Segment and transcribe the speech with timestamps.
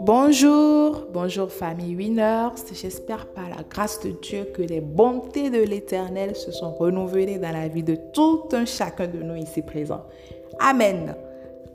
[0.00, 2.50] Bonjour, bonjour famille Winners.
[2.72, 7.52] J'espère par la grâce de Dieu que les bontés de l'Éternel se sont renouvelées dans
[7.52, 10.04] la vie de tout un chacun de nous ici présents.
[10.58, 11.14] Amen.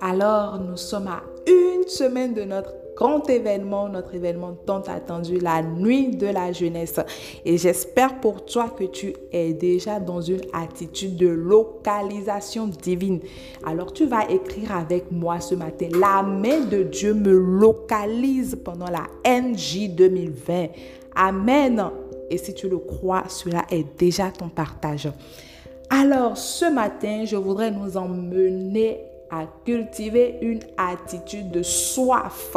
[0.02, 5.61] Alors, nous sommes à une semaine de notre grand événement, notre événement tant attendu, la
[5.61, 7.00] nuit de la jeunesse.
[7.43, 13.20] Et j'espère pour toi que tu es déjà dans une attitude de localisation divine.
[13.66, 18.88] Alors tu vas écrire avec moi ce matin, la main de Dieu me localise pendant
[18.88, 20.68] la NJ 2020.
[21.16, 21.89] Amen.
[22.30, 25.10] Et si tu le crois, cela est déjà ton partage.
[25.89, 32.55] Alors ce matin, je voudrais nous emmener à cultiver une attitude de soif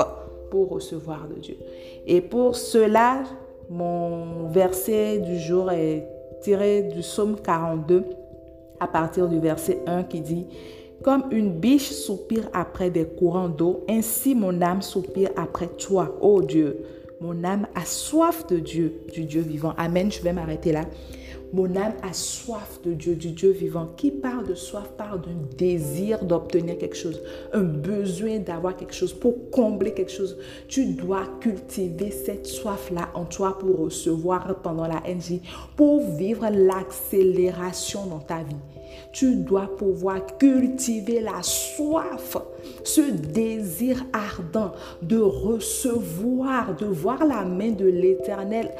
[0.51, 1.57] pour recevoir de Dieu.
[2.07, 3.23] Et pour cela,
[3.71, 6.07] mon verset du jour est
[6.41, 8.05] tiré du psaume 42
[8.81, 10.47] à partir du verset 1 qui dit
[11.03, 16.43] Comme une biche soupire après des courants d'eau, ainsi mon âme soupire après toi, ô
[16.43, 16.85] Dieu.
[17.21, 19.75] Mon âme a soif de Dieu, du Dieu vivant.
[19.77, 20.85] Amen, je vais m'arrêter là.
[21.53, 23.89] Mon âme a soif de Dieu, du Dieu vivant.
[23.97, 29.15] Qui parle de soif parle d'un désir d'obtenir quelque chose, un besoin d'avoir quelque chose,
[29.15, 30.37] pour combler quelque chose.
[30.69, 35.41] Tu dois cultiver cette soif-là en toi pour recevoir pendant la NJ,
[35.77, 38.57] pour vivre l'accélération dans ta vie.
[39.13, 42.37] Tu dois pouvoir cultiver la soif,
[42.85, 48.71] ce désir ardent de recevoir, de voir la main de l'Éternel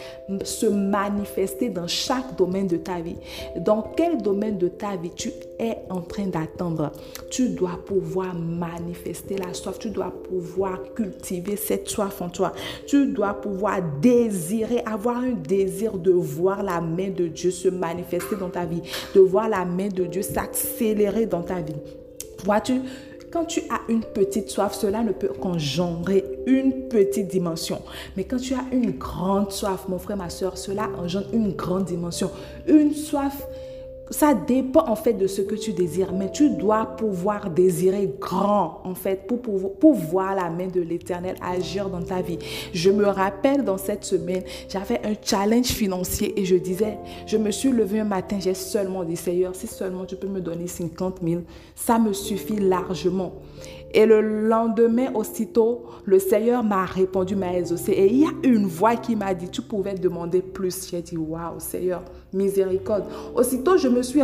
[0.45, 3.17] se manifester dans chaque domaine de ta vie.
[3.57, 6.93] Dans quel domaine de ta vie tu es en train d'attendre?
[7.31, 12.53] Tu dois pouvoir manifester la soif, tu dois pouvoir cultiver cette soif en toi.
[12.87, 18.37] Tu dois pouvoir désirer, avoir un désir de voir la main de Dieu se manifester
[18.37, 18.83] dans ta vie,
[19.15, 21.77] de voir la main de Dieu s'accélérer dans ta vie.
[22.45, 22.81] Vois-tu,
[23.31, 27.83] quand tu as une petite soif, cela ne peut qu'engendrer une petite dimension.
[28.17, 31.85] Mais quand tu as une grande soif, mon frère, ma soeur, cela engendre une grande
[31.85, 32.31] dimension.
[32.67, 33.47] Une soif
[34.11, 38.81] ça dépend en fait de ce que tu désires, mais tu dois pouvoir désirer grand
[38.85, 39.41] en fait pour,
[39.79, 42.39] pour, voir la main de l'Éternel agir dans ta vie.
[42.73, 47.51] Je me rappelle dans cette semaine, j'avais un challenge financier et je disais, je me
[47.51, 51.19] suis levé un matin, j'ai seulement dit Seigneur, si seulement tu peux me donner 50
[51.23, 51.43] 000,
[51.75, 53.33] ça me suffit largement.
[53.93, 57.93] Et le lendemain, aussitôt, le Seigneur m'a répondu, m'a exaucé.
[57.93, 60.89] Et il y a une voix qui m'a dit, tu pouvais demander plus.
[60.91, 63.05] J'ai dit, waouh, Seigneur, miséricorde.
[63.35, 64.23] Aussitôt, je me suis,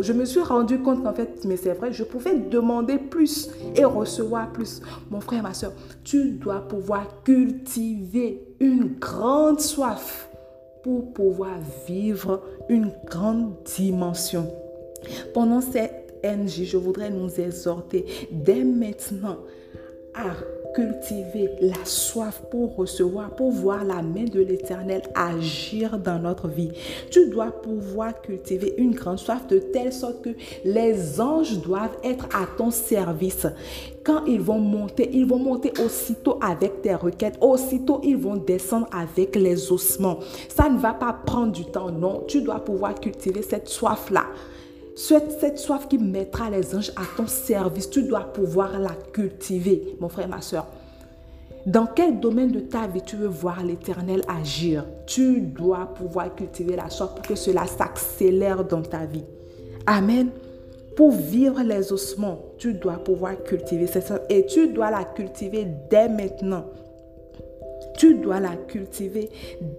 [0.00, 3.84] je me suis rendu compte qu'en fait, mais c'est vrai, je pouvais demander plus et
[3.84, 4.82] recevoir plus.
[5.10, 5.72] Mon frère, ma soeur,
[6.04, 10.28] tu dois pouvoir cultiver une grande soif
[10.82, 14.46] pour pouvoir vivre une grande dimension.
[15.34, 15.60] Pendant
[16.22, 19.38] cette je voudrais nous exhorter dès maintenant
[20.14, 20.34] à
[20.74, 26.70] cultiver la soif pour recevoir, pour voir la main de l'Éternel agir dans notre vie.
[27.10, 30.30] Tu dois pouvoir cultiver une grande soif de telle sorte que
[30.66, 33.46] les anges doivent être à ton service.
[34.04, 38.86] Quand ils vont monter, ils vont monter aussitôt avec tes requêtes, aussitôt ils vont descendre
[38.92, 40.20] avec les ossements.
[40.54, 42.24] Ça ne va pas prendre du temps, non.
[42.28, 44.26] Tu dois pouvoir cultiver cette soif-là.
[44.96, 50.08] Cette, soif qui mettra les anges à ton service, tu dois pouvoir la cultiver, mon
[50.08, 50.66] frère, ma soeur.
[51.66, 54.86] Dans quel domaine de ta vie tu veux voir l'Éternel agir?
[55.04, 59.24] Tu dois pouvoir cultiver la soif pour que cela s'accélère dans ta vie.
[59.86, 60.30] Amen.
[60.96, 65.66] Pour vivre les ossements, tu dois pouvoir cultiver cette soif et tu dois la cultiver
[65.90, 66.64] dès maintenant.
[67.98, 69.28] Tu dois la cultiver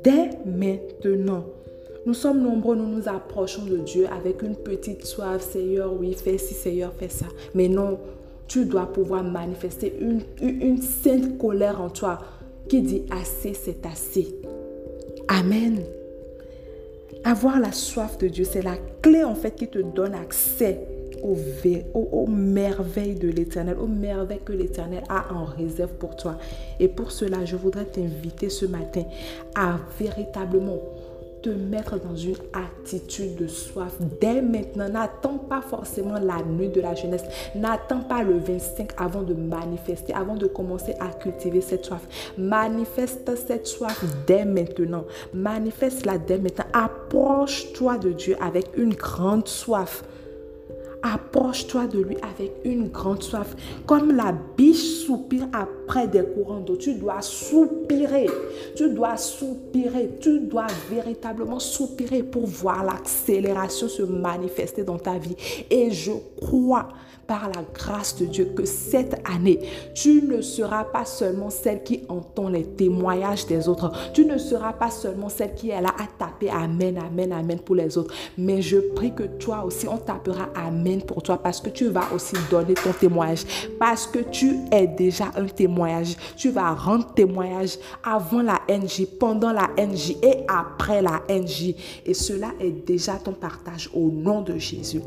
[0.03, 1.45] dès maintenant.
[2.07, 5.41] Nous sommes nombreux, nous nous approchons de Dieu avec une petite soif.
[5.51, 7.25] Seigneur, oui, fais ci, Seigneur, fais ça.
[7.53, 7.99] Mais non,
[8.47, 12.19] tu dois pouvoir manifester une, une sainte colère en toi
[12.69, 14.39] qui dit assez, c'est assez.
[15.27, 15.83] Amen.
[17.25, 20.79] Avoir la soif de Dieu, c'est la clé en fait qui te donne accès
[21.21, 21.35] aux,
[21.93, 26.37] aux, merveilles de l'Éternel, aux merveilles que l'Éternel a en réserve pour toi.
[26.79, 29.03] Et pour cela, je voudrais t'inviter ce matin
[29.55, 30.79] à véritablement
[31.53, 34.89] mettre dans une attitude de soif dès maintenant.
[34.89, 37.23] N'attends pas forcément la nuit de la jeunesse.
[37.55, 42.01] N'attends pas le 25 avant de manifester, avant de commencer à cultiver cette soif.
[42.37, 45.05] Manifeste cette soif dès maintenant.
[45.33, 46.65] Manifeste-la dès maintenant.
[46.73, 50.03] Approche-toi de Dieu avec une grande soif.
[51.03, 53.55] Approche-toi de lui avec une grande soif.
[53.85, 55.47] Comme la biche soupire
[55.87, 56.75] après des courants d'eau.
[56.75, 58.27] Tu dois soupirer.
[58.75, 60.17] Tu dois soupirer.
[60.19, 65.35] Tu dois véritablement soupirer pour voir l'accélération se manifester dans ta vie.
[65.69, 66.11] Et je
[66.41, 66.89] crois
[67.27, 69.59] par la grâce de Dieu que cette année,
[69.93, 73.91] tu ne seras pas seulement celle qui entend les témoignages des autres.
[74.13, 77.75] Tu ne seras pas seulement celle qui est là à taper Amen, Amen, Amen pour
[77.75, 78.13] les autres.
[78.37, 82.05] Mais je prie que toi aussi, on tapera Amen pour toi parce que tu vas
[82.15, 83.43] aussi donner ton témoignage.
[83.77, 85.47] Parce que tu es déjà un
[86.35, 91.75] Tu vas rendre témoignage avant la NJ, pendant la NJ et après la NJ.
[92.05, 95.01] Et cela est déjà ton partage au nom de Jésus.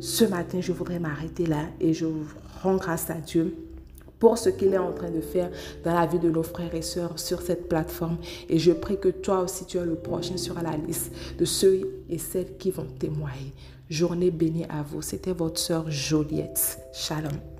[0.00, 2.06] Ce matin, je voudrais m'arrêter là et je
[2.62, 3.56] rends grâce à Dieu
[4.18, 5.50] pour ce qu'il est en train de faire
[5.84, 8.18] dans la vie de nos frères et sœurs sur cette plateforme.
[8.48, 12.02] Et je prie que toi aussi, tu es le prochain sur la liste de ceux
[12.08, 13.52] et celles qui vont témoigner.
[13.90, 15.02] Journée bénie à vous.
[15.02, 16.78] C'était votre sœur Joliette.
[16.92, 17.55] Shalom.